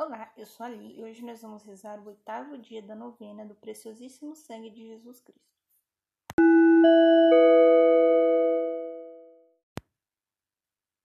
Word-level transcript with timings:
Olá, 0.00 0.32
eu 0.36 0.46
sou 0.46 0.64
a 0.64 0.70
e 0.70 1.02
hoje 1.02 1.24
nós 1.24 1.42
vamos 1.42 1.64
rezar 1.64 1.98
o 1.98 2.06
oitavo 2.06 2.56
dia 2.56 2.80
da 2.80 2.94
novena 2.94 3.44
do 3.44 3.56
preciosíssimo 3.56 4.36
sangue 4.36 4.70
de 4.70 4.86
Jesus 4.86 5.20
Cristo. 5.20 5.58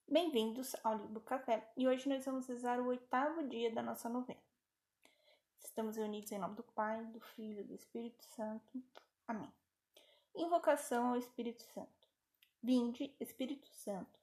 Bem-vindos 0.07 0.75
ao 0.83 0.95
Livro 0.95 1.21
Café 1.21 1.67
e 1.75 1.87
hoje 1.87 2.07
nós 2.07 2.23
vamos 2.23 2.45
rezar 2.45 2.79
o 2.79 2.85
oitavo 2.85 3.41
dia 3.47 3.73
da 3.73 3.81
nossa 3.81 4.07
novena. 4.07 4.39
Estamos 5.59 5.97
reunidos 5.97 6.31
em 6.31 6.37
nome 6.37 6.55
do 6.55 6.63
Pai, 6.63 7.03
do 7.05 7.19
Filho 7.19 7.61
e 7.61 7.63
do 7.63 7.73
Espírito 7.73 8.23
Santo. 8.25 8.79
Amém. 9.27 9.51
Invocação 10.35 11.07
ao 11.07 11.17
Espírito 11.17 11.63
Santo. 11.63 12.07
Vinde, 12.61 13.11
Espírito 13.19 13.67
Santo, 13.69 14.22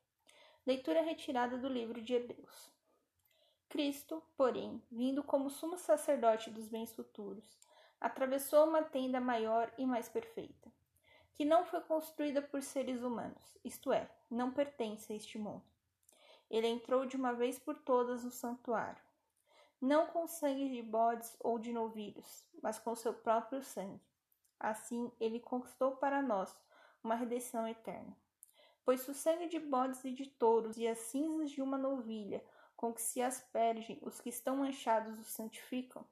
Leitura 0.63 1.01
retirada 1.01 1.57
do 1.57 1.67
livro 1.67 1.99
de 1.99 2.13
Hebreus. 2.13 2.71
Cristo, 3.67 4.21
porém, 4.37 4.79
vindo 4.91 5.23
como 5.23 5.49
sumo 5.49 5.75
sacerdote 5.75 6.51
dos 6.51 6.67
bens 6.67 6.93
futuros, 6.93 7.57
atravessou 7.99 8.67
uma 8.67 8.83
tenda 8.83 9.19
maior 9.19 9.73
e 9.75 9.87
mais 9.87 10.07
perfeita, 10.07 10.71
que 11.33 11.43
não 11.43 11.65
foi 11.65 11.81
construída 11.81 12.43
por 12.43 12.61
seres 12.61 13.01
humanos, 13.01 13.57
isto 13.65 13.91
é, 13.91 14.07
não 14.29 14.51
pertence 14.51 15.11
a 15.11 15.15
este 15.15 15.39
mundo. 15.39 15.63
Ele 16.47 16.67
entrou 16.67 17.07
de 17.07 17.15
uma 17.15 17.33
vez 17.33 17.57
por 17.57 17.73
todas 17.79 18.23
no 18.23 18.29
santuário, 18.29 19.01
não 19.81 20.05
com 20.05 20.27
sangue 20.27 20.69
de 20.69 20.83
bodes 20.83 21.35
ou 21.39 21.57
de 21.57 21.73
novilhos, 21.73 22.45
mas 22.61 22.77
com 22.77 22.93
seu 22.93 23.15
próprio 23.15 23.63
sangue. 23.63 23.99
Assim, 24.59 25.11
ele 25.19 25.39
conquistou 25.39 25.95
para 25.95 26.21
nós 26.21 26.55
uma 27.03 27.15
redenção 27.15 27.67
eterna. 27.67 28.15
Pois 28.83 29.07
o 29.07 29.13
sangue 29.13 29.47
de 29.47 29.59
bodes 29.59 30.03
e 30.03 30.11
de 30.11 30.27
touros 30.27 30.77
e 30.77 30.87
as 30.87 30.97
cinzas 30.97 31.51
de 31.51 31.61
uma 31.61 31.77
novilha 31.77 32.43
com 32.75 32.91
que 32.91 33.01
se 33.01 33.21
aspergem 33.21 33.99
os 34.01 34.19
que 34.19 34.29
estão 34.29 34.57
manchados 34.57 35.19
os 35.19 35.27
santificam, 35.27 36.03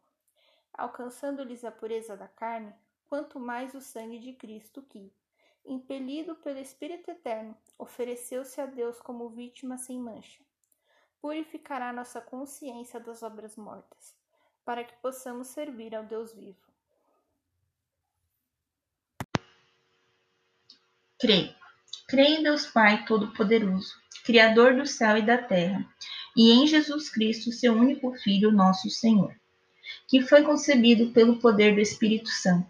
alcançando-lhes 0.71 1.65
a 1.65 1.71
pureza 1.71 2.15
da 2.15 2.27
carne, 2.27 2.73
quanto 3.07 3.39
mais 3.39 3.73
o 3.73 3.81
sangue 3.81 4.19
de 4.19 4.33
Cristo 4.33 4.83
que, 4.83 5.11
impelido 5.65 6.35
pelo 6.35 6.59
Espírito 6.59 7.09
Eterno, 7.09 7.57
ofereceu-se 7.77 8.61
a 8.61 8.67
Deus 8.67 9.01
como 9.01 9.29
vítima 9.29 9.77
sem 9.77 9.99
mancha, 9.99 10.43
purificará 11.19 11.91
nossa 11.91 12.21
consciência 12.21 12.99
das 12.99 13.23
obras 13.23 13.55
mortas, 13.55 14.15
para 14.63 14.83
que 14.83 14.95
possamos 14.97 15.47
servir 15.47 15.95
ao 15.95 16.03
Deus 16.03 16.31
vivo. 16.33 16.69
Creio. 21.19 21.58
Creio 22.09 22.39
em 22.39 22.43
Deus 22.43 22.65
Pai 22.65 23.05
Todo-Poderoso, 23.05 23.93
Criador 24.25 24.75
do 24.75 24.83
céu 24.87 25.15
e 25.15 25.21
da 25.21 25.37
terra 25.37 25.85
e 26.35 26.51
em 26.51 26.65
Jesus 26.65 27.07
Cristo, 27.07 27.51
seu 27.51 27.71
único 27.71 28.11
Filho, 28.13 28.51
nosso 28.51 28.89
Senhor, 28.89 29.35
que 30.07 30.19
foi 30.23 30.41
concebido 30.41 31.11
pelo 31.11 31.37
poder 31.37 31.75
do 31.75 31.79
Espírito 31.79 32.29
Santo. 32.29 32.65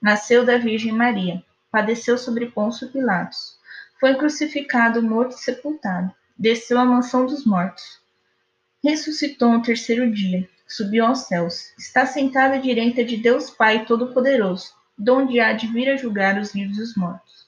Nasceu 0.00 0.42
da 0.42 0.56
Virgem 0.56 0.90
Maria, 0.90 1.44
padeceu 1.70 2.16
sobre 2.16 2.46
Pôncio 2.46 2.88
Pilatos, 2.88 3.58
foi 4.00 4.14
crucificado, 4.14 5.02
morto 5.02 5.32
e 5.32 5.38
sepultado, 5.38 6.10
desceu 6.38 6.78
à 6.78 6.84
mansão 6.86 7.26
dos 7.26 7.44
mortos. 7.44 8.00
Ressuscitou 8.82 9.52
no 9.52 9.60
terceiro 9.60 10.10
dia, 10.10 10.48
subiu 10.66 11.04
aos 11.04 11.26
céus, 11.26 11.74
está 11.78 12.06
sentado 12.06 12.54
à 12.54 12.56
direita 12.56 13.04
de 13.04 13.18
Deus 13.18 13.50
Pai 13.50 13.84
Todo-Poderoso, 13.84 14.72
donde 14.96 15.40
há 15.40 15.52
de 15.52 15.66
vir 15.66 15.90
a 15.90 15.96
julgar 15.98 16.40
os 16.40 16.54
vivos 16.54 16.78
e 16.78 16.80
os 16.80 16.96
mortos. 16.96 17.47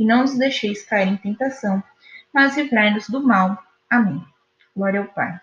e 0.00 0.06
não 0.06 0.22
nos 0.22 0.38
deixeis 0.38 0.82
cair 0.82 1.08
em 1.08 1.16
tentação, 1.18 1.82
mas 2.32 2.56
livrai-nos 2.56 3.06
do 3.10 3.22
mal. 3.22 3.62
Amém. 3.90 4.24
Glória 4.74 5.00
ao 5.00 5.06
Pai. 5.06 5.38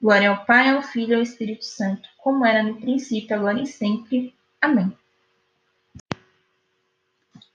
Glória 0.00 0.28
ao 0.28 0.44
Pai, 0.44 0.68
ao 0.68 0.82
Filho 0.82 1.12
e 1.12 1.14
ao 1.14 1.22
Espírito 1.22 1.64
Santo, 1.64 2.06
como 2.18 2.44
era 2.44 2.62
no 2.62 2.78
princípio, 2.78 3.34
agora 3.34 3.58
e 3.58 3.66
sempre. 3.66 4.34
Amém. 4.60 4.94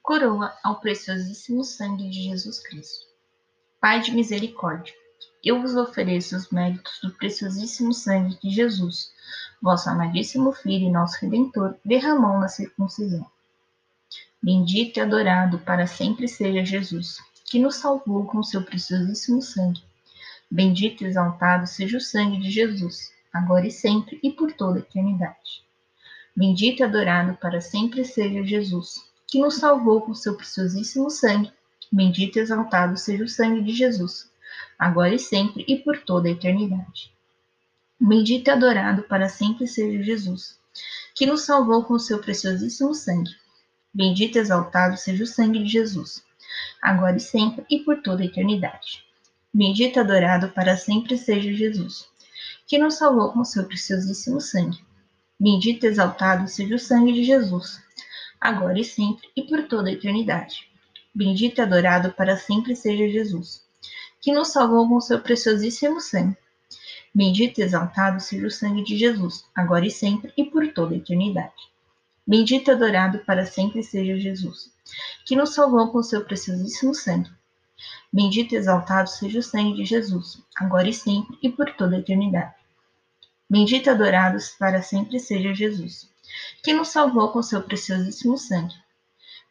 Coroa 0.02 0.52
ao 0.64 0.80
preciosíssimo 0.80 1.64
sangue 1.64 2.10
de 2.10 2.24
Jesus 2.24 2.60
Cristo. 2.60 3.06
Pai 3.80 4.02
de 4.02 4.12
misericórdia, 4.12 4.94
eu 5.44 5.62
vos 5.62 5.76
ofereço 5.76 6.36
os 6.36 6.50
méritos 6.50 7.00
do 7.04 7.12
preciosíssimo 7.12 7.94
sangue 7.94 8.40
de 8.42 8.50
Jesus, 8.50 9.12
vosso 9.62 9.88
amadíssimo 9.92 10.52
Filho 10.54 10.88
e 10.88 10.92
nosso 10.92 11.20
Redentor, 11.22 11.76
derramou 11.86 12.40
na 12.40 12.48
circuncisão. 12.48 13.30
Bendito 14.44 14.98
e 14.98 15.02
adorado 15.02 15.60
para 15.60 15.86
sempre 15.86 16.28
seja 16.28 16.66
Jesus 16.66 17.20
que 17.52 17.60
nos 17.60 17.76
salvou 17.76 18.24
com 18.26 18.42
seu 18.42 18.64
preciosíssimo 18.64 19.42
sangue. 19.42 19.84
Bendito 20.50 21.04
e 21.04 21.08
exaltado 21.08 21.68
seja 21.68 21.98
o 21.98 22.02
sangue 22.02 22.40
de 22.40 22.50
Jesus, 22.50 23.12
agora 23.34 23.68
e 23.68 23.72
sempre 23.72 24.18
e 24.24 24.32
por 24.32 24.54
toda 24.54 24.80
a 24.80 24.82
eternidade. 24.82 25.62
Bendito 26.34 26.80
e 26.80 26.84
adorado 26.84 27.38
para 27.42 27.60
sempre 27.60 28.06
seja 28.06 28.42
Jesus, 28.42 29.06
que 29.28 29.38
nos 29.38 29.56
salvou 29.56 30.00
com 30.00 30.16
seu 30.16 30.38
preciosíssimo 30.38 31.10
sangue. 31.10 31.52
Bendito 31.92 32.38
e 32.38 32.40
exaltado 32.40 32.96
seja 32.96 33.26
o 33.26 33.28
sangue 33.28 33.62
de 33.62 33.74
Jesus, 33.74 34.32
agora 34.80 35.14
e 35.14 35.20
sempre 35.20 35.66
e 35.68 35.76
por 35.76 36.00
toda 36.00 36.30
a 36.30 36.32
eternidade. 36.32 37.12
Bendito 38.00 38.48
e 38.48 38.52
adorado 38.52 39.04
para 39.04 39.28
sempre 39.28 39.68
seja 39.68 40.02
Jesus, 40.02 40.58
que 41.14 41.26
nos 41.26 41.42
salvou 41.42 41.84
com 41.84 42.00
seu 42.00 42.20
preciosíssimo 42.20 42.96
sangue. 42.96 43.36
Bendito 43.94 44.38
e 44.38 44.40
exaltado 44.40 44.96
seja 44.96 45.26
o 45.26 45.28
sangue 45.28 45.60
de 45.60 45.70
Jesus, 45.70 46.24
agora 46.82 47.18
e 47.18 47.20
sempre 47.20 47.66
e 47.70 47.80
por 47.80 48.02
toda 48.02 48.24
a 48.24 48.26
eternidade. 48.26 49.04
Bendito 49.54 49.98
e 49.98 50.00
adorado 50.00 50.48
para 50.50 50.78
sempre 50.78 51.18
seja 51.18 51.52
Jesus, 51.52 52.08
que 52.66 52.78
nos 52.78 52.94
salvou 52.94 53.34
com 53.34 53.44
seu 53.44 53.66
preciosíssimo 53.66 54.40
sangue. 54.40 54.80
Bendito 55.38 55.84
e 55.84 55.88
exaltado 55.88 56.48
seja 56.48 56.76
o 56.76 56.80
sangue 56.80 57.12
de 57.12 57.26
Jesus, 57.26 57.82
agora 58.40 58.80
e 58.80 58.86
sempre 58.86 59.28
e 59.36 59.44
por 59.44 59.68
toda 59.68 59.90
a 59.90 59.94
eternidade. 59.94 60.70
Bendito 61.14 61.60
e 61.60 61.62
adorado 61.62 62.14
para 62.14 62.38
sempre 62.38 62.78
seja 62.78 63.10
Jesus, 63.10 63.62
que 64.22 64.32
nos 64.32 64.54
salvou 64.54 64.88
com 64.88 65.02
seu 65.02 65.20
preciosíssimo 65.20 66.00
sangue. 66.00 66.38
Bendito 67.14 67.60
e 67.60 67.64
exaltado 67.64 68.22
seja 68.22 68.48
o 68.48 68.52
sangue 68.52 68.86
de 68.86 68.98
Jesus, 68.98 69.44
agora 69.54 69.86
e 69.86 69.92
sempre 69.92 70.32
e 70.38 70.46
por 70.46 70.72
toda 70.72 70.94
a 70.94 70.98
eternidade. 70.98 71.71
Bendito 72.32 72.70
e 72.70 72.72
adorado 72.72 73.20
para 73.26 73.46
sempre 73.46 73.84
seja 73.84 74.18
Jesus, 74.18 74.72
que 75.26 75.36
nos 75.36 75.54
salvou 75.54 75.92
com 75.92 76.02
seu 76.02 76.24
preciosíssimo 76.24 76.96
sangue. 76.96 77.30
Bendito 78.10 78.54
e 78.54 78.56
exaltado 78.56 79.10
seja 79.10 79.40
o 79.40 79.44
sangue 79.44 79.76
de 79.76 79.84
Jesus, 79.84 80.42
agora 80.56 80.88
e 80.88 80.94
sempre 80.94 81.38
e 81.44 81.50
por 81.50 81.70
toda 81.74 81.98
a 81.98 82.00
eternidade. 82.00 82.56
Bendito 83.50 83.88
e 83.88 83.90
adorado 83.90 84.38
para 84.58 84.82
sempre 84.82 85.20
seja 85.20 85.54
Jesus, 85.54 86.10
que 86.64 86.72
nos 86.72 86.88
salvou 86.88 87.34
com 87.34 87.44
seu 87.44 87.62
preciosíssimo 87.64 88.38
sangue. 88.38 88.76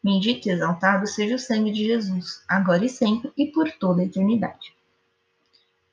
Bendito 0.02 0.48
e 0.48 0.52
exaltado 0.52 1.06
seja 1.06 1.34
o 1.34 1.38
sangue 1.38 1.72
de 1.72 1.84
Jesus, 1.84 2.42
agora 2.48 2.82
e 2.82 2.88
sempre 2.88 3.30
e 3.36 3.48
por 3.48 3.70
toda 3.72 4.00
a 4.00 4.06
eternidade. 4.06 4.74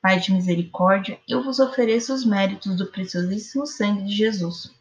Pai 0.02 0.22
de 0.22 0.32
misericórdia, 0.32 1.20
eu 1.28 1.44
vos 1.44 1.60
ofereço 1.60 2.14
os 2.14 2.24
méritos 2.24 2.78
do 2.78 2.88
preciosíssimo 2.88 3.68
sangue 3.68 4.06
de 4.06 4.16
Jesus, 4.16 4.77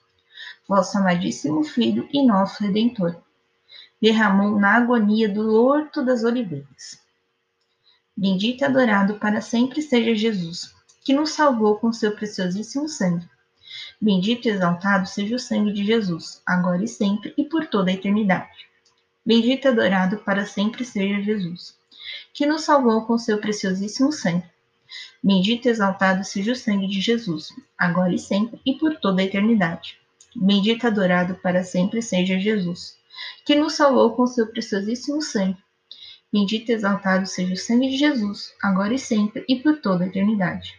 vosso 0.69 0.99
amadíssimo 0.99 1.65
Filho 1.65 2.09
e 2.13 2.27
nosso 2.27 2.63
Redentor 2.63 3.17
derramou 4.01 4.59
na 4.59 4.77
agonia 4.77 5.29
do 5.29 5.55
horto 5.55 6.05
das 6.05 6.23
oliveiras. 6.23 7.01
Bendito 8.17 8.63
e 8.63 8.65
adorado 8.65 9.19
para 9.19 9.41
sempre 9.41 9.83
seja 9.83 10.15
Jesus, 10.15 10.75
que 11.05 11.15
nos 11.15 11.31
salvou 11.31 11.77
com 11.77 11.93
seu 11.93 12.15
preciosíssimo 12.15 12.89
sangue. 12.89 13.29
Bendito 14.01 14.47
e 14.47 14.51
exaltado 14.51 15.09
seja 15.09 15.37
o 15.37 15.39
sangue 15.39 15.73
de 15.73 15.85
Jesus, 15.85 16.41
agora 16.47 16.83
e 16.85 16.89
sempre 16.89 17.35
e 17.37 17.45
por 17.45 17.67
toda 17.67 17.91
a 17.91 17.95
eternidade. 17.95 18.67
Bendito 19.25 19.67
e 19.67 19.69
adorado 19.69 20.19
para 20.19 20.47
sempre 20.47 20.85
seja 20.85 21.21
Jesus, 21.21 21.77
que 22.33 22.47
nos 22.47 22.63
salvou 22.63 23.05
com 23.07 23.19
seu 23.19 23.39
preciosíssimo 23.39 24.13
sangue. 24.13 24.47
Bendito 25.23 25.67
e 25.67 25.71
exaltado 25.71 26.25
seja 26.25 26.53
o 26.53 26.57
sangue 26.57 26.87
de 26.87 27.01
Jesus, 27.01 27.53
agora 27.77 28.15
e 28.15 28.19
sempre 28.19 28.61
e 28.65 28.75
por 28.75 28.97
toda 28.97 29.21
a 29.21 29.25
eternidade. 29.25 29.99
Bendito 30.39 30.85
e 30.85 30.87
adorado 30.87 31.35
para 31.37 31.65
sempre 31.65 32.03
seja 32.03 32.39
Jesus, 32.39 32.99
que 33.45 33.55
nos 33.55 33.73
salvou 33.73 34.15
com 34.15 34.27
seu 34.27 34.47
preciosíssimo 34.47 35.23
sangue. 35.23 35.57
Bendito 36.31 36.71
e 36.71 36.75
exaltado 36.75 37.27
seja 37.27 37.55
o 37.55 37.57
sangue 37.57 37.89
de 37.89 37.97
Jesus, 37.97 38.53
agora 38.63 38.93
e 38.93 38.99
sempre 38.99 39.45
e 39.49 39.57
por 39.57 39.81
toda 39.81 40.05
a 40.05 40.07
eternidade. 40.07 40.75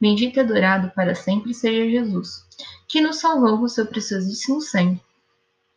Bendito 0.00 0.36
e 0.36 0.40
adorado 0.40 0.92
para 0.94 1.16
sempre 1.16 1.52
seja 1.52 1.90
Jesus, 1.90 2.44
que 2.86 3.00
nos 3.00 3.16
salvou 3.16 3.58
com 3.58 3.66
seu 3.66 3.86
preciosíssimo 3.86 4.60
sangue. 4.60 5.02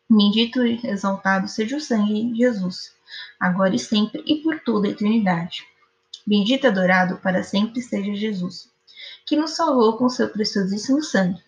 Bendito 0.08 0.64
e 0.64 0.80
exaltado 0.86 1.48
seja 1.48 1.78
o 1.78 1.82
sangue 1.82 2.32
de 2.32 2.38
Jesus, 2.38 2.94
agora 3.40 3.76
e 3.76 3.80
sempre 3.80 4.24
e 4.28 4.36
por 4.44 4.60
toda 4.60 4.88
a 4.88 4.92
eternidade. 4.92 5.64
Bendito 6.28 6.66
e 6.66 6.68
adorado 6.68 7.18
para 7.18 7.42
sempre 7.42 7.82
seja 7.82 8.14
Jesus, 8.14 8.70
que 9.26 9.36
nos 9.36 9.52
salvou 9.52 9.98
com 9.98 10.08
seu 10.10 10.30
preciosíssimo 10.30 11.02
sangue. 11.02 11.42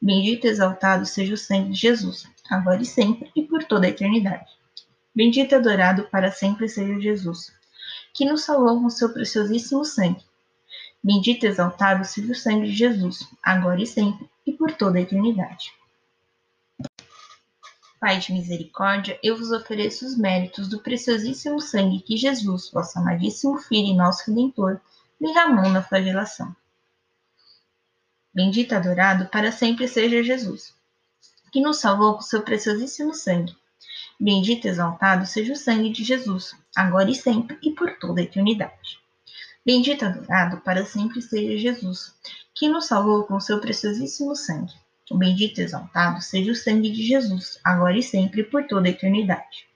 Bendito 0.00 0.46
e 0.46 0.50
exaltado 0.50 1.06
seja 1.06 1.34
o 1.34 1.38
sangue 1.38 1.70
de 1.70 1.80
Jesus, 1.80 2.28
agora 2.50 2.82
e 2.82 2.84
sempre 2.84 3.30
e 3.34 3.42
por 3.42 3.64
toda 3.64 3.86
a 3.86 3.90
eternidade. 3.90 4.46
Bendito 5.14 5.52
e 5.52 5.54
adorado 5.54 6.08
para 6.10 6.30
sempre 6.30 6.68
seja 6.68 7.00
Jesus, 7.00 7.52
que 8.12 8.24
nos 8.24 8.44
salvou 8.44 8.80
com 8.80 8.90
seu 8.90 9.12
preciosíssimo 9.12 9.84
sangue. 9.84 10.24
Bendito 11.02 11.44
e 11.44 11.48
exaltado 11.48 12.04
seja 12.04 12.32
o 12.32 12.34
sangue 12.34 12.66
de 12.66 12.76
Jesus, 12.76 13.26
agora 13.42 13.82
e 13.82 13.86
sempre, 13.86 14.28
e 14.46 14.52
por 14.52 14.72
toda 14.72 14.98
a 14.98 15.02
eternidade. 15.02 15.72
Pai 17.98 18.18
de 18.18 18.32
misericórdia, 18.32 19.18
eu 19.22 19.38
vos 19.38 19.50
ofereço 19.50 20.04
os 20.04 20.18
méritos 20.18 20.68
do 20.68 20.80
preciosíssimo 20.80 21.60
sangue 21.60 22.02
que 22.02 22.16
Jesus, 22.16 22.70
vosso 22.70 22.98
amadíssimo 22.98 23.56
Filho 23.58 23.92
e 23.92 23.96
nosso 23.96 24.30
Redentor, 24.30 24.80
derramou 25.18 25.70
na 25.70 25.82
flagelação. 25.82 26.54
Bendito 28.36 28.72
e 28.72 28.74
adorado 28.74 29.30
para 29.30 29.50
sempre 29.50 29.88
seja 29.88 30.22
Jesus, 30.22 30.74
que 31.50 31.58
nos 31.58 31.78
salvou 31.78 32.16
com 32.16 32.20
seu 32.20 32.42
preciosíssimo 32.42 33.14
sangue. 33.14 33.56
Bendito 34.20 34.66
e 34.66 34.68
exaltado 34.68 35.24
seja 35.24 35.54
o 35.54 35.56
sangue 35.56 35.88
de 35.88 36.04
Jesus, 36.04 36.54
agora 36.76 37.10
e 37.10 37.14
sempre 37.14 37.56
e 37.62 37.70
por 37.70 37.98
toda 37.98 38.20
a 38.20 38.24
eternidade. 38.24 39.00
Bendito 39.64 40.04
e 40.04 40.08
adorado 40.08 40.58
para 40.58 40.84
sempre 40.84 41.22
seja 41.22 41.56
Jesus, 41.56 42.14
que 42.54 42.68
nos 42.68 42.84
salvou 42.84 43.24
com 43.24 43.40
seu 43.40 43.58
preciosíssimo 43.58 44.36
sangue. 44.36 44.74
Bendito 45.10 45.62
e 45.62 45.64
exaltado 45.64 46.20
seja 46.20 46.52
o 46.52 46.54
sangue 46.54 46.90
de 46.90 47.06
Jesus, 47.06 47.58
agora 47.64 47.96
e 47.96 48.02
sempre 48.02 48.42
e 48.42 48.44
por 48.44 48.66
toda 48.66 48.86
a 48.86 48.90
eternidade. 48.90 49.66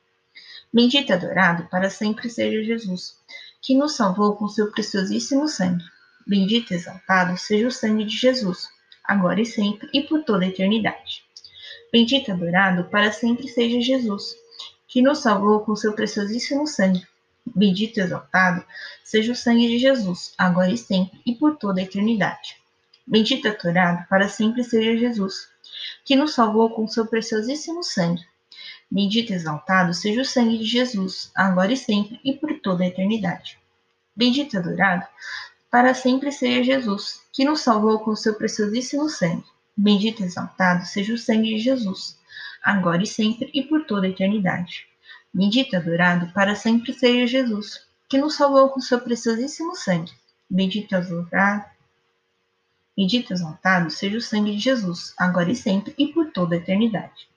Bendito 0.70 1.08
e 1.08 1.12
adorado 1.14 1.66
para 1.70 1.88
sempre 1.88 2.28
seja 2.28 2.62
Jesus, 2.62 3.16
que 3.62 3.74
nos 3.74 3.96
salvou 3.96 4.36
com 4.36 4.46
seu 4.48 4.70
preciosíssimo 4.70 5.48
sangue. 5.48 5.82
Bendito 6.26 6.72
e 6.72 6.76
exaltado 6.76 7.36
seja 7.36 7.66
o 7.66 7.70
sangue 7.70 8.04
de 8.04 8.16
Jesus, 8.16 8.68
agora 9.04 9.40
e 9.40 9.46
sempre 9.46 9.88
e 9.92 10.02
por 10.02 10.22
toda 10.22 10.44
a 10.44 10.48
eternidade. 10.48 11.24
Bendito 11.92 12.28
e 12.28 12.32
adorado 12.32 12.84
para 12.84 13.10
sempre 13.10 13.48
seja 13.48 13.80
Jesus, 13.80 14.36
que 14.86 15.02
nos 15.02 15.18
salvou 15.18 15.60
com 15.60 15.74
seu 15.74 15.92
preciosíssimo 15.92 16.66
sangue. 16.66 17.06
Bendito 17.44 17.98
e 17.98 18.02
exaltado 18.02 18.64
seja 19.02 19.32
o 19.32 19.36
sangue 19.36 19.66
de 19.66 19.78
Jesus, 19.78 20.34
agora 20.38 20.70
e 20.70 20.78
sempre, 20.78 21.20
e 21.26 21.34
por 21.34 21.56
toda 21.56 21.80
a 21.80 21.84
eternidade. 21.84 22.56
Bendito 23.06 23.46
e 23.46 23.50
adorado 23.50 24.06
para 24.08 24.28
sempre 24.28 24.62
seja 24.62 24.96
Jesus, 24.96 25.48
que 26.04 26.14
nos 26.14 26.34
salvou 26.34 26.70
com 26.70 26.86
seu 26.86 27.06
preciosíssimo 27.06 27.82
sangue. 27.82 28.24
Bendito 28.90 29.32
e 29.32 29.34
exaltado 29.34 29.94
seja 29.94 30.20
o 30.20 30.24
sangue 30.24 30.58
de 30.58 30.64
Jesus, 30.64 31.30
agora 31.34 31.72
e 31.72 31.76
sempre, 31.76 32.20
e 32.24 32.34
por 32.34 32.60
toda 32.60 32.84
a 32.84 32.86
eternidade. 32.86 33.58
Bendito 34.14 34.54
e 34.54 34.58
adorado 34.58 35.06
para 35.70 35.94
sempre 35.94 36.32
seja 36.32 36.64
Jesus, 36.64 37.22
que 37.32 37.44
nos 37.44 37.60
salvou 37.60 38.00
com 38.00 38.16
seu 38.16 38.34
preciosíssimo 38.34 39.08
sangue. 39.08 39.44
Bendito 39.76 40.20
e 40.20 40.24
exaltado 40.24 40.84
seja 40.84 41.14
o 41.14 41.18
sangue 41.18 41.54
de 41.54 41.58
Jesus, 41.58 42.18
agora 42.62 43.02
e 43.02 43.06
sempre, 43.06 43.48
e 43.54 43.62
por 43.62 43.86
toda 43.86 44.06
a 44.06 44.10
eternidade. 44.10 44.86
Bendito 45.32 45.72
e 45.72 45.76
adorado 45.76 46.32
para 46.32 46.56
sempre 46.56 46.92
seja 46.92 47.26
Jesus, 47.26 47.86
que 48.08 48.18
nos 48.18 48.34
salvou 48.34 48.68
com 48.70 48.80
seu 48.80 49.00
preciosíssimo 49.00 49.76
sangue. 49.76 50.12
Bendito 50.50 50.92
e 50.92 50.94
adorado, 50.96 51.64
bendito 52.96 53.30
e 53.30 53.34
exaltado 53.34 53.90
seja 53.90 54.18
o 54.18 54.20
sangue 54.20 54.56
de 54.56 54.58
Jesus, 54.58 55.14
agora 55.16 55.52
e 55.52 55.56
sempre 55.56 55.94
e 55.96 56.08
por 56.08 56.32
toda 56.32 56.56
a 56.56 56.58
eternidade. 56.58 57.30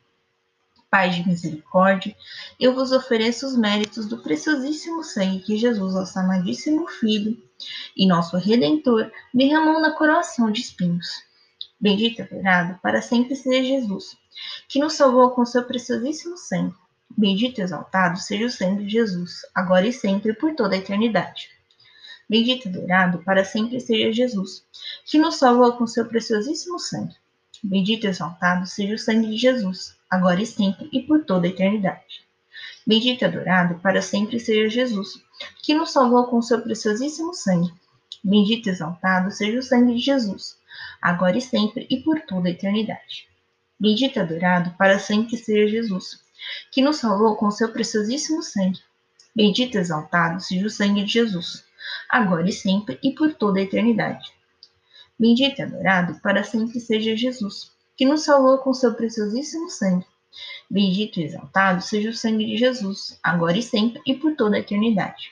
Pai 0.89 1.11
de 1.11 1.27
misericórdia, 1.27 2.15
eu 2.59 2.73
vos 2.73 2.91
ofereço 2.91 3.45
os 3.45 3.55
méritos 3.55 4.07
do 4.07 4.21
preciosíssimo 4.23 5.03
sangue 5.03 5.39
que 5.39 5.57
Jesus, 5.57 5.93
nosso 5.93 6.17
amadíssimo 6.17 6.87
Filho 6.87 7.37
e 7.95 8.07
nosso 8.07 8.37
Redentor, 8.37 9.11
derramou 9.33 9.81
na 9.81 9.91
coroação 9.91 10.51
de 10.51 10.61
espinhos. 10.61 11.07
Bendito 11.79 12.21
e 12.21 12.73
para 12.81 13.01
sempre 13.01 13.35
seja 13.35 13.61
Jesus, 13.61 14.15
que 14.69 14.79
nos 14.79 14.93
salvou 14.93 15.31
com 15.31 15.45
seu 15.45 15.63
preciosíssimo 15.63 16.37
sangue. 16.37 16.75
Bendito 17.15 17.59
e 17.59 17.61
exaltado 17.61 18.17
seja 18.19 18.45
o 18.45 18.49
sangue 18.49 18.85
de 18.85 18.91
Jesus, 18.91 19.41
agora 19.53 19.85
e 19.85 19.93
sempre 19.93 20.33
por 20.33 20.55
toda 20.55 20.75
a 20.75 20.77
eternidade. 20.77 21.49
Bendito 22.29 22.69
e 22.69 23.17
para 23.23 23.43
sempre 23.43 23.79
seja 23.79 24.11
Jesus, 24.11 24.65
que 25.05 25.19
nos 25.19 25.35
salvou 25.35 25.73
com 25.73 25.85
seu 25.85 26.05
preciosíssimo 26.05 26.79
sangue. 26.79 27.15
Bendito 27.61 28.05
e 28.05 28.09
exaltado 28.09 28.65
seja 28.65 28.95
o 28.95 28.97
sangue 28.97 29.27
de 29.27 29.37
Jesus, 29.37 29.95
agora 30.09 30.41
e 30.41 30.45
sempre 30.45 30.89
e 30.91 31.01
por 31.01 31.25
toda 31.25 31.47
a 31.47 31.49
eternidade. 31.49 32.25
Bendito 32.85 33.21
e 33.21 33.25
adorado 33.25 33.79
para 33.79 34.01
sempre 34.01 34.39
seja 34.39 34.69
Jesus, 34.69 35.23
que 35.61 35.73
nos 35.73 35.91
salvou 35.91 36.27
com 36.27 36.41
seu 36.41 36.61
preciosíssimo 36.61 37.33
sangue. 37.33 37.73
Bendito 38.23 38.67
e 38.67 38.71
exaltado 38.71 39.31
seja 39.31 39.59
o 39.59 39.63
sangue 39.63 39.95
de 39.95 39.99
Jesus, 39.99 40.57
agora 41.01 41.37
e 41.37 41.41
sempre 41.41 41.87
e 41.89 42.01
por 42.01 42.21
toda 42.21 42.49
a 42.49 42.51
eternidade. 42.51 43.29
Bendito 43.79 44.17
e 44.17 44.19
adorado 44.19 44.75
para 44.77 44.99
sempre 44.99 45.37
seja 45.37 45.71
Jesus, 45.71 46.23
que 46.71 46.81
nos 46.81 46.97
salvou 46.97 47.35
com 47.35 47.49
seu 47.51 47.71
preciosíssimo 47.71 48.43
sangue. 48.43 48.79
Bendito 49.35 49.75
e 49.75 49.79
exaltado 49.79 50.41
seja 50.41 50.67
o 50.67 50.69
sangue 50.69 51.03
de 51.03 51.11
Jesus, 51.11 51.63
agora 52.09 52.47
e 52.47 52.53
sempre 52.53 52.99
e 53.01 53.11
por 53.13 53.33
toda 53.33 53.59
a 53.59 53.63
eternidade. 53.63 54.31
Bendito 55.17 55.59
e 55.59 55.61
adorado 55.61 56.19
para 56.21 56.43
sempre 56.43 56.79
seja 56.79 57.15
Jesus, 57.15 57.71
que 57.95 58.05
nos 58.05 58.23
salvou 58.23 58.57
com 58.57 58.73
seu 58.73 58.93
preciosíssimo 58.93 59.69
sangue. 59.69 60.05
Bendito 60.69 61.19
e 61.19 61.23
exaltado 61.23 61.81
seja 61.81 62.09
o 62.09 62.13
sangue 62.13 62.45
de 62.45 62.57
Jesus, 62.57 63.19
agora 63.21 63.57
e 63.57 63.61
sempre 63.61 64.01
e 64.05 64.15
por 64.15 64.35
toda 64.35 64.55
a 64.55 64.59
eternidade. 64.59 65.31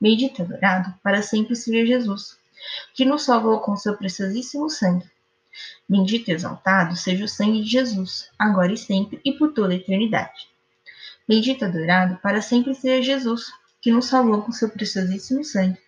Bendito 0.00 0.40
e 0.40 0.42
adorado 0.42 0.94
para 1.02 1.22
sempre 1.22 1.54
seja 1.56 1.86
Jesus, 1.86 2.38
que 2.94 3.04
nos 3.04 3.22
salvou 3.22 3.60
com 3.60 3.76
seu 3.76 3.96
preciosíssimo 3.96 4.68
sangue. 4.68 5.10
Bendito 5.88 6.28
e 6.28 6.32
exaltado 6.32 6.96
seja 6.96 7.24
o 7.24 7.28
sangue 7.28 7.62
de 7.62 7.70
Jesus, 7.70 8.30
agora 8.38 8.72
e 8.72 8.76
sempre 8.76 9.20
e 9.24 9.32
por 9.32 9.52
toda 9.52 9.72
a 9.72 9.76
eternidade. 9.76 10.48
Bendito 11.28 11.62
e 11.62 11.64
adorado 11.64 12.16
para 12.16 12.42
sempre 12.42 12.74
seja 12.74 13.02
Jesus, 13.02 13.52
que 13.80 13.92
nos 13.92 14.06
salvou 14.06 14.42
com 14.42 14.52
seu 14.52 14.68
preciosíssimo 14.68 15.44
sangue. 15.44 15.78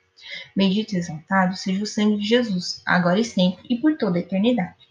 Bendito 0.54 0.92
e 0.92 0.98
exaltado 0.98 1.56
seja 1.56 1.82
o 1.82 1.86
sangue 1.86 2.18
de 2.18 2.28
Jesus, 2.28 2.82
agora 2.86 3.18
e 3.18 3.24
sempre 3.24 3.66
e 3.68 3.76
por 3.76 3.96
toda 3.96 4.18
a 4.18 4.20
eternidade. 4.20 4.83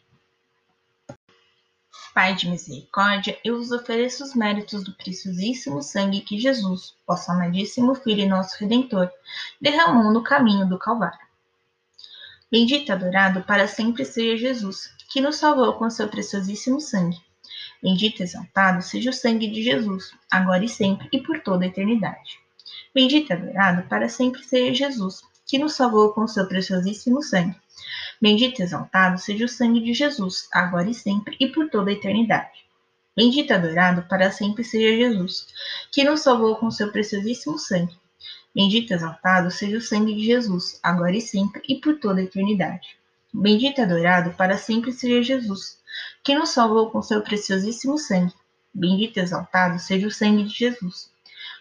Pai 2.14 2.36
de 2.36 2.48
misericórdia, 2.48 3.40
eu 3.44 3.58
vos 3.58 3.72
ofereço 3.72 4.24
os 4.24 4.36
méritos 4.36 4.84
do 4.84 4.94
preciosíssimo 4.94 5.82
sangue 5.82 6.22
que 6.22 6.40
Jesus, 6.40 6.94
vosso 7.08 7.32
amadíssimo 7.32 7.96
Filho 7.96 8.22
e 8.22 8.28
nosso 8.28 8.56
Redentor, 8.60 9.10
derramou 9.60 10.14
no 10.14 10.22
caminho 10.22 10.70
do 10.70 10.78
Calvário. 10.78 11.26
Bendito 12.52 12.90
e 12.90 12.92
adorado 12.92 13.42
para 13.42 13.68
sempre 13.68 14.06
seja 14.06 14.38
Jesus, 14.38 14.94
que 15.12 15.20
nos 15.20 15.38
salvou 15.38 15.74
com 15.74 15.90
seu 15.90 16.08
preciosíssimo 16.08 16.80
sangue. 16.80 17.20
Bendito 17.82 18.20
e 18.20 18.24
exaltado 18.24 18.84
seja 18.84 19.10
o 19.10 19.14
sangue 19.14 19.48
de 19.48 19.64
Jesus, 19.64 20.14
agora 20.30 20.64
e 20.64 20.70
sempre 20.70 21.10
e 21.12 21.20
por 21.20 21.40
toda 21.40 21.66
a 21.66 21.68
eternidade. 21.68 22.40
Bendito 22.94 23.32
e 23.32 23.34
adorado 23.34 23.90
para 23.90 24.08
sempre 24.08 24.44
seja 24.44 24.86
Jesus, 24.86 25.24
que 25.48 25.58
nos 25.58 25.74
salvou 25.74 26.14
com 26.14 26.28
seu 26.28 26.48
preciosíssimo 26.48 27.24
sangue. 27.24 27.63
Bendito 28.24 28.62
e 28.62 28.64
exaltado 28.64 29.20
seja 29.20 29.44
o 29.44 29.50
sangue 29.50 29.82
de 29.82 29.94
Jesus, 29.94 30.48
agora 30.54 30.90
e 30.90 30.94
sempre 30.94 31.36
e 31.42 31.50
por 31.50 31.70
toda 31.70 31.90
a 31.90 31.94
eternidade. 31.94 32.64
Bendito 33.14 33.52
e 33.52 33.54
adorado 33.54 34.04
para 34.04 34.32
sempre 34.32 34.64
seja 34.64 34.96
Jesus, 34.96 35.46
que 35.92 36.06
nos 36.06 36.22
salvou 36.22 36.56
com 36.56 36.72
seu 36.72 36.90
preciosíssimo 36.90 37.60
sangue. 37.60 38.00
Bendito 38.56 38.92
e 38.92 38.94
exaltado 38.94 39.52
seja 39.52 39.76
o 39.76 39.82
sangue 39.82 40.16
de 40.16 40.26
Jesus, 40.26 40.80
agora 40.82 41.18
e 41.18 41.20
sempre 41.20 41.62
e 41.68 41.82
por 41.82 42.00
toda 42.00 42.22
a 42.22 42.24
eternidade. 42.24 42.96
Bendito 43.34 43.80
e 43.80 43.82
adorado 43.82 44.32
para 44.38 44.58
sempre 44.58 44.94
seja 44.94 45.22
Jesus, 45.22 45.78
que 46.24 46.34
nos 46.34 46.52
salvou 46.52 46.92
com 46.92 47.02
seu 47.02 47.22
preciosíssimo 47.22 47.98
sangue. 47.98 48.34
Bendito 48.74 49.18
e 49.18 49.22
exaltado 49.22 49.78
seja 49.80 50.08
o 50.08 50.12
sangue 50.12 50.44
de 50.46 50.58
Jesus, 50.58 51.12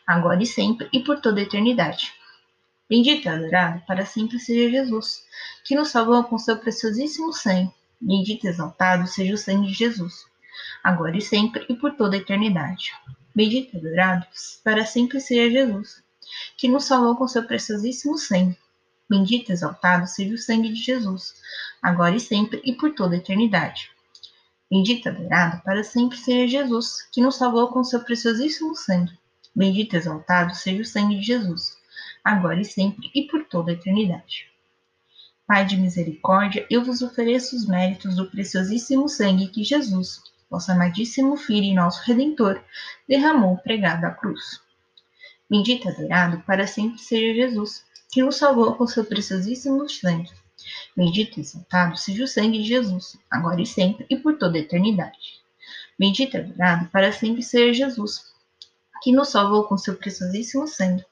agora 0.07 0.40
e 0.40 0.47
sempre 0.47 0.88
e 0.92 1.00
por 1.00 1.21
toda 1.21 1.40
a 1.40 1.42
eternidade. 1.42 2.12
Bendito 2.93 3.25
e 3.25 3.29
adorado 3.31 3.83
para 3.87 4.05
sempre 4.05 4.39
seja 4.39 4.71
Jesus, 4.71 5.25
que 5.65 5.75
nos 5.75 5.89
salvou 5.89 6.23
com 6.25 6.37
seu 6.37 6.59
preciosíssimo 6.59 7.33
sangue. 7.33 7.73
Bendito 7.99 8.45
e 8.45 8.51
exaltado 8.51 9.07
seja 9.07 9.33
o 9.33 9.39
sangue 9.39 9.69
de 9.69 9.73
Jesus, 9.73 10.27
agora 10.85 11.17
e 11.17 11.23
sempre 11.23 11.65
e 11.71 11.75
por 11.75 11.95
toda 11.97 12.17
a 12.17 12.19
eternidade. 12.19 12.93
Bendito 13.35 13.75
e 13.75 13.79
adorado 13.79 14.27
para 14.63 14.85
sempre 14.85 15.23
seja 15.23 15.51
Jesus, 15.51 16.03
que 16.59 16.69
nos 16.69 16.85
salvou 16.85 17.17
com 17.17 17.27
seu 17.27 17.43
preciosíssimo 17.45 18.19
sangue. 18.19 18.59
Bendito 19.09 19.49
e 19.49 19.53
exaltado 19.55 20.07
seja 20.07 20.35
o 20.35 20.39
sangue 20.39 20.69
de 20.69 20.83
Jesus, 20.83 21.33
agora 21.81 22.15
e 22.15 22.21
sempre 22.21 22.61
e 22.63 22.75
por 22.75 22.95
toda 22.95 23.15
a 23.15 23.19
eternidade. 23.19 23.91
Bendito 24.71 25.07
e 25.07 25.09
adorado 25.09 25.63
para 25.63 25.83
sempre 25.83 26.19
seja 26.19 26.59
Jesus, 26.59 27.09
que 27.11 27.23
nos 27.23 27.37
salvou 27.37 27.69
com 27.69 27.83
seu 27.83 28.01
preciosíssimo 28.01 28.77
sangue. 28.77 29.19
Bendito 29.57 29.95
e 29.95 29.97
exaltado 29.97 30.55
seja 30.55 30.83
o 30.83 30.85
sangue 30.85 31.19
de 31.19 31.23
Jesus, 31.23 31.81
agora 32.25 32.61
e 32.61 32.64
sempre 32.64 33.11
e 33.14 33.23
por 33.23 33.45
toda 33.45 33.71
a 33.71 33.75
eternidade. 33.75 34.50
Pai 35.47 35.67
de 35.67 35.76
misericórdia, 35.76 36.67
eu 36.71 36.85
vos 36.85 37.02
ofereço 37.02 37.57
os 37.57 37.67
méritos 37.67 38.17
do 38.17 38.31
preciosíssimo 38.31 39.09
sangue 39.09 39.49
que 39.49 39.64
Jesus, 39.64 40.23
vosso 40.49 40.71
amadíssimo 40.71 41.37
Filho 41.37 41.64
e 41.64 41.75
nosso 41.75 42.02
Redentor, 42.05 42.62
derramou 43.09 43.59
pregado 43.59 44.05
à 44.05 44.11
cruz. 44.11 44.61
Bendito 45.50 45.88
adorado 45.88 46.41
para 46.47 46.67
sempre 46.67 46.99
seja 46.99 47.35
Jesus, 47.35 47.85
que 48.11 48.23
nos 48.23 48.37
salvou 48.37 48.75
com 48.75 48.87
seu 48.87 49.05
preciosíssimo 49.05 49.88
sangue. 49.88 50.31
Bendito 50.97 51.38
e 51.38 51.41
exaltado 51.41 51.97
seja 51.99 52.25
o 52.25 52.29
sangue 52.29 52.62
de 52.62 52.69
Jesus, 52.69 53.19
agora 53.31 53.61
e 53.61 53.67
sempre 53.67 54.07
e 54.09 54.17
por 54.17 54.38
toda 54.38 54.57
a 54.57 54.61
eternidade. 54.61 55.43
Bendito 55.99 56.37
adorado 56.37 56.87
para 56.87 57.12
sempre 57.12 57.43
seja 57.43 57.87
Jesus, 57.87 58.33
que 59.02 59.12
nos 59.12 59.29
salvou 59.29 59.64
com 59.64 59.76
seu 59.76 59.97
preciosíssimo 59.97 60.67
sangue. 60.67 61.05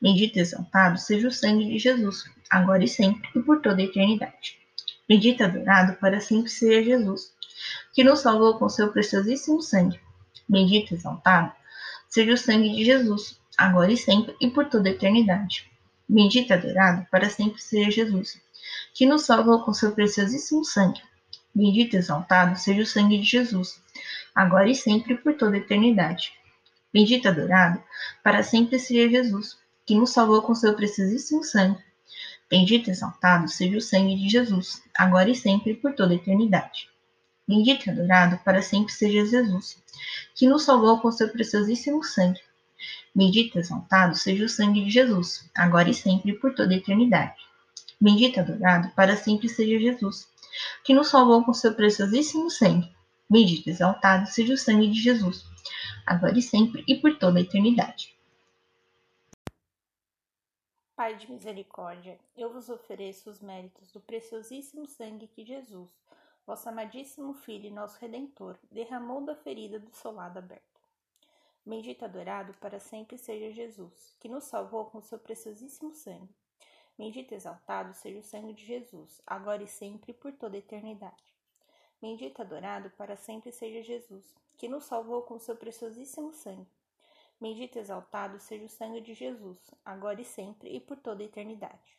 Bendito 0.00 0.36
e 0.36 0.40
exaltado 0.40 0.98
seja 0.98 1.28
o 1.28 1.32
sangue 1.32 1.66
de 1.66 1.78
Jesus, 1.78 2.24
agora 2.50 2.84
e 2.84 2.88
sempre 2.88 3.28
e 3.34 3.40
por 3.40 3.60
toda 3.60 3.80
a 3.80 3.84
eternidade. 3.84 4.58
Bendito 5.08 5.40
e 5.40 5.44
adorado 5.44 5.96
para 5.98 6.20
sempre 6.20 6.50
seja 6.50 6.82
Jesus, 6.82 7.32
que 7.92 8.02
nos 8.02 8.20
salvou 8.20 8.58
com 8.58 8.68
seu 8.68 8.92
preciosíssimo 8.92 9.60
sangue. 9.60 10.00
Bendito 10.48 10.92
e 10.92 10.96
exaltado 10.96 11.52
seja 12.08 12.32
o 12.32 12.36
sangue 12.36 12.74
de 12.74 12.84
Jesus, 12.84 13.40
agora 13.56 13.92
e 13.92 13.96
sempre 13.96 14.34
e 14.40 14.50
por 14.50 14.66
toda 14.66 14.88
a 14.88 14.92
eternidade. 14.92 15.70
Bendito 16.08 16.50
e 16.50 16.52
adorado 16.52 17.06
para 17.10 17.28
sempre 17.30 17.60
seja 17.60 17.90
Jesus, 17.90 18.40
que 18.94 19.06
nos 19.06 19.22
salvou 19.22 19.64
com 19.64 19.72
seu 19.72 19.92
preciosíssimo 19.92 20.64
sangue. 20.64 21.00
Bendito 21.54 21.94
e 21.94 21.98
exaltado 21.98 22.58
seja 22.58 22.82
o 22.82 22.86
sangue 22.86 23.18
de 23.18 23.24
Jesus, 23.24 23.80
agora 24.34 24.68
e 24.68 24.74
sempre 24.74 25.14
e 25.14 25.16
por 25.16 25.34
toda 25.34 25.56
a 25.56 25.58
eternidade. 25.58 26.32
Bendito 26.92 27.24
e 27.24 27.28
adorado 27.28 27.82
para 28.22 28.42
sempre 28.42 28.78
seja 28.78 29.08
Jesus, 29.08 29.58
que 29.86 29.94
nos 29.94 30.10
salvou 30.10 30.42
com 30.42 30.54
seu 30.54 30.74
preciosíssimo 30.74 31.42
sangue. 31.42 31.82
Bendito 32.48 32.88
e 32.88 32.90
exaltado 32.90 33.48
seja 33.48 33.76
o 33.76 33.80
sangue 33.80 34.14
de 34.16 34.28
Jesus, 34.28 34.82
agora 34.96 35.30
e 35.30 35.34
sempre 35.34 35.74
por 35.74 35.94
toda 35.94 36.12
a 36.12 36.16
eternidade. 36.16 36.88
Bendito 37.48 37.86
e 37.86 37.90
adorado 37.90 38.38
para 38.44 38.62
sempre 38.62 38.92
seja 38.92 39.24
Jesus, 39.24 39.82
que 40.34 40.46
nos 40.46 40.62
salvou 40.62 41.00
com 41.00 41.10
seu 41.10 41.28
preciosíssimo 41.28 42.04
sangue. 42.04 42.40
Bendito 43.14 43.56
e 43.56 43.60
exaltado 43.60 44.14
seja 44.14 44.44
o 44.44 44.48
sangue 44.48 44.84
de 44.84 44.90
Jesus, 44.90 45.50
agora 45.54 45.90
e 45.90 45.94
sempre 45.94 46.34
por 46.34 46.54
toda 46.54 46.72
a 46.72 46.76
eternidade. 46.76 47.34
Bendito 48.00 48.36
e 48.36 48.40
adorado 48.40 48.90
para 48.94 49.16
sempre 49.16 49.48
seja 49.48 49.78
Jesus, 49.78 50.28
que 50.84 50.94
nos 50.94 51.08
salvou 51.08 51.44
com 51.44 51.52
seu 51.52 51.74
preciosíssimo 51.74 52.50
sangue. 52.50 52.90
Bendito 53.28 53.68
e 53.68 53.70
exaltado 53.70 54.26
seja 54.28 54.54
o 54.54 54.58
sangue 54.58 54.88
de 54.88 55.00
Jesus, 55.00 55.44
agora 56.06 56.38
e 56.38 56.42
sempre 56.42 56.84
e 56.86 56.94
por 56.96 57.16
toda 57.18 57.38
a 57.38 57.42
eternidade. 57.42 58.14
Pai 60.94 61.16
de 61.16 61.30
misericórdia, 61.32 62.20
eu 62.36 62.52
vos 62.52 62.68
ofereço 62.68 63.30
os 63.30 63.40
méritos 63.40 63.90
do 63.92 64.00
preciosíssimo 64.00 64.86
sangue 64.86 65.26
que 65.26 65.42
Jesus, 65.42 65.90
vosso 66.46 66.68
amadíssimo 66.68 67.32
Filho 67.32 67.66
e 67.66 67.70
nosso 67.70 67.98
Redentor, 67.98 68.58
derramou 68.70 69.24
da 69.24 69.34
ferida 69.34 69.78
do 69.78 69.90
seu 69.90 70.12
lado 70.12 70.36
aberto. 70.36 70.82
Bendito 71.64 72.02
e 72.02 72.04
adorado 72.04 72.52
para 72.60 72.78
sempre 72.78 73.16
seja 73.16 73.50
Jesus, 73.50 74.14
que 74.20 74.28
nos 74.28 74.44
salvou 74.44 74.84
com 74.84 75.00
seu 75.00 75.18
preciosíssimo 75.18 75.94
sangue. 75.94 76.36
Bendito 76.98 77.32
e 77.32 77.36
exaltado 77.36 77.94
seja 77.94 78.18
o 78.18 78.22
sangue 78.22 78.52
de 78.52 78.66
Jesus, 78.66 79.22
agora 79.26 79.62
e 79.62 79.68
sempre 79.68 80.10
e 80.10 80.14
por 80.14 80.32
toda 80.34 80.56
a 80.56 80.58
eternidade. 80.58 81.34
Bendito 82.02 82.38
e 82.38 82.42
adorado 82.42 82.90
para 82.90 83.16
sempre 83.16 83.50
seja 83.50 83.82
Jesus, 83.82 84.34
que 84.58 84.68
nos 84.68 84.84
salvou 84.84 85.22
com 85.22 85.38
seu 85.38 85.56
preciosíssimo 85.56 86.34
sangue. 86.34 86.81
Bendito 87.42 87.74
e 87.74 87.80
exaltado 87.80 88.38
seja 88.38 88.66
o 88.66 88.68
sangue 88.68 89.00
de 89.00 89.14
Jesus, 89.14 89.58
agora 89.84 90.20
e 90.20 90.24
sempre 90.24 90.70
e 90.70 90.78
por 90.78 90.96
toda 90.96 91.24
a 91.24 91.26
eternidade. 91.26 91.98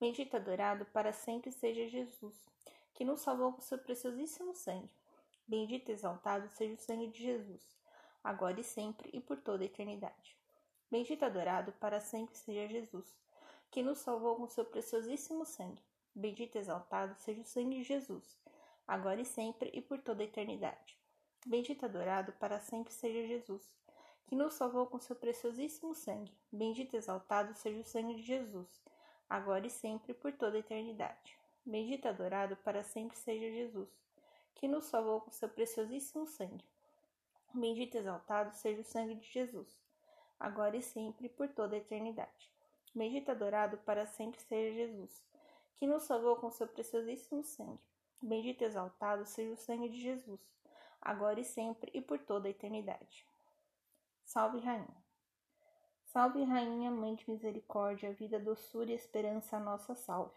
Bendito 0.00 0.34
e 0.34 0.36
adorado 0.36 0.84
para 0.86 1.12
sempre 1.12 1.52
seja 1.52 1.88
Jesus, 1.88 2.34
que 2.92 3.04
nos 3.04 3.20
salvou 3.20 3.52
com 3.52 3.60
seu 3.60 3.78
preciosíssimo 3.78 4.56
sangue. 4.56 4.90
Bendito 5.46 5.88
e 5.88 5.92
exaltado 5.92 6.48
seja 6.48 6.74
o 6.74 6.78
sangue 6.78 7.06
de 7.06 7.22
Jesus, 7.22 7.62
agora 8.24 8.58
e 8.58 8.64
sempre 8.64 9.08
e 9.12 9.20
por 9.20 9.36
toda 9.36 9.62
a 9.62 9.66
eternidade. 9.66 10.36
Bendito 10.90 11.22
e 11.22 11.24
adorado 11.24 11.70
para 11.74 12.00
sempre 12.00 12.36
seja 12.36 12.66
Jesus, 12.66 13.16
que 13.70 13.84
nos 13.84 13.98
salvou 13.98 14.34
com 14.34 14.48
seu 14.48 14.64
preciosíssimo 14.64 15.46
sangue. 15.46 15.80
Bendito 16.12 16.56
e 16.56 16.58
exaltado 16.58 17.14
seja 17.20 17.40
o 17.40 17.44
sangue 17.44 17.76
de 17.76 17.84
Jesus, 17.84 18.36
agora 18.84 19.20
e 19.20 19.24
sempre 19.24 19.70
e 19.72 19.80
por 19.80 20.00
toda 20.00 20.24
a 20.24 20.26
eternidade. 20.26 20.98
Bendito 21.46 21.84
e 21.84 21.86
adorado 21.86 22.32
para 22.32 22.58
sempre 22.58 22.92
seja 22.92 23.28
Jesus, 23.28 23.62
que 24.26 24.34
nos 24.34 24.54
salvou 24.54 24.86
com 24.86 24.98
seu 24.98 25.14
preciosíssimo 25.14 25.94
sangue. 25.94 26.32
Bendito 26.50 26.94
e 26.94 26.96
exaltado 26.96 27.54
seja 27.54 27.80
o 27.80 27.84
sangue 27.84 28.16
de 28.16 28.22
Jesus, 28.22 28.82
agora 29.30 29.66
e 29.66 29.70
sempre 29.70 30.12
por 30.12 30.32
toda 30.32 30.56
a 30.56 30.60
eternidade. 30.60 31.38
Bendito 31.64 32.06
e 32.06 32.08
adorado 32.08 32.56
para 32.56 32.82
sempre 32.82 33.16
seja 33.16 33.50
Jesus, 33.50 33.88
que 34.54 34.66
nos 34.66 34.84
salvou 34.84 35.20
com 35.20 35.30
seu 35.30 35.48
preciosíssimo 35.48 36.26
sangue. 36.26 36.64
Bendito 37.54 37.94
e 37.94 37.98
exaltado 37.98 38.54
seja 38.54 38.80
o 38.80 38.84
sangue 38.84 39.14
de 39.14 39.30
Jesus, 39.30 39.68
agora 40.38 40.76
e 40.76 40.82
sempre 40.82 41.28
por 41.28 41.48
toda 41.48 41.76
a 41.76 41.78
eternidade. 41.78 42.50
Bendito 42.94 43.28
e 43.28 43.30
adorado 43.30 43.78
para 43.78 44.06
sempre 44.06 44.40
seja 44.40 44.74
Jesus, 44.74 45.22
que 45.76 45.86
nos 45.86 46.02
salvou 46.02 46.36
com 46.36 46.50
seu 46.50 46.66
preciosíssimo 46.66 47.44
sangue. 47.44 47.80
Bendito 48.20 48.62
e 48.62 48.64
exaltado 48.64 49.24
seja 49.24 49.52
o 49.52 49.56
sangue 49.56 49.88
de 49.88 50.00
Jesus, 50.00 50.40
agora 51.00 51.38
e 51.38 51.44
sempre 51.44 51.90
e 51.94 52.00
por 52.00 52.18
toda 52.18 52.48
a 52.48 52.50
eternidade. 52.50 53.26
Salve, 54.26 54.58
Rainha. 54.58 55.04
Salve, 56.02 56.42
Rainha, 56.42 56.90
Mãe 56.90 57.14
de 57.14 57.30
Misericórdia, 57.30 58.12
vida, 58.12 58.40
doçura 58.40 58.90
e 58.90 58.94
esperança, 58.94 59.56
a 59.56 59.60
nossa 59.60 59.94
salve. 59.94 60.34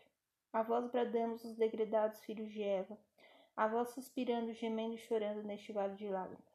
A 0.54 0.62
vós 0.62 0.86
bradamos 0.92 1.44
os 1.44 1.56
degredados 1.58 2.20
filhos 2.22 2.52
de 2.52 2.62
Eva, 2.62 2.96
a 3.58 3.68
vós 3.68 3.90
suspirando, 3.90 4.54
gemendo 4.54 4.94
e 4.94 5.00
chorando 5.00 5.42
neste 5.42 5.74
vale 5.74 5.96
de 5.96 6.08
lágrimas. 6.08 6.46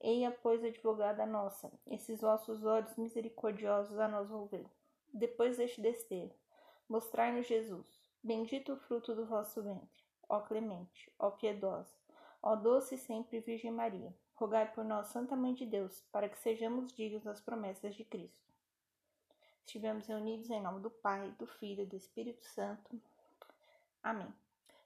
Eia, 0.00 0.36
pois, 0.42 0.64
advogada 0.64 1.24
nossa, 1.24 1.72
esses 1.86 2.20
vossos 2.20 2.64
olhos 2.64 2.96
misericordiosos 2.96 3.96
a 4.00 4.08
nós 4.08 4.28
volver. 4.28 4.66
Depois 5.14 5.56
deste 5.56 5.80
desterro, 5.80 6.34
mostrai-nos 6.88 7.46
Jesus, 7.46 7.86
bendito 8.24 8.72
o 8.72 8.76
fruto 8.76 9.14
do 9.14 9.24
vosso 9.24 9.62
ventre. 9.62 10.04
Ó 10.28 10.40
clemente, 10.40 11.12
ó 11.16 11.30
piedosa, 11.30 11.94
ó 12.46 12.54
doce 12.54 12.96
sempre 12.96 13.40
Virgem 13.40 13.72
Maria 13.72 14.14
rogai 14.36 14.70
por 14.70 14.84
nós, 14.84 15.08
Santa 15.08 15.34
Mãe 15.34 15.52
de 15.52 15.66
Deus, 15.66 16.04
para 16.12 16.28
que 16.28 16.38
sejamos 16.38 16.92
dignos 16.92 17.24
das 17.24 17.40
promessas 17.40 17.94
de 17.96 18.04
Cristo. 18.04 18.46
Estivemos 19.64 20.06
reunidos 20.06 20.48
em 20.50 20.62
nome 20.62 20.80
do 20.80 20.90
Pai, 20.90 21.34
do 21.38 21.46
Filho 21.46 21.82
e 21.82 21.86
do 21.86 21.96
Espírito 21.96 22.44
Santo. 22.44 23.00
Amém. 24.00 24.32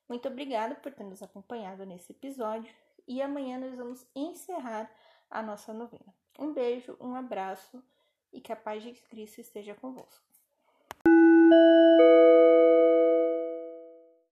Muito 0.08 0.26
obrigada 0.26 0.74
por 0.76 0.92
ter 0.92 1.04
nos 1.04 1.22
acompanhado 1.22 1.84
nesse 1.84 2.12
episódio 2.12 2.72
e 3.06 3.20
amanhã 3.20 3.58
nós 3.58 3.74
vamos 3.74 4.06
encerrar 4.14 4.90
a 5.28 5.42
nossa 5.42 5.74
novena. 5.74 6.14
Um 6.38 6.54
beijo, 6.54 6.96
um 6.98 7.14
abraço 7.14 7.84
e 8.32 8.40
que 8.40 8.52
a 8.52 8.56
paz 8.56 8.82
de 8.82 8.92
Cristo 8.92 9.40
esteja 9.40 9.74
convosco. 9.74 10.24